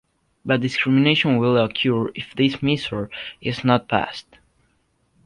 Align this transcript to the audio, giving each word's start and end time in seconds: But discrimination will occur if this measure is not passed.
But 0.43 0.61
discrimination 0.61 1.37
will 1.37 1.57
occur 1.63 2.07
if 2.15 2.33
this 2.33 2.63
measure 2.63 3.07
is 3.39 3.63
not 3.63 3.87
passed. 3.87 4.25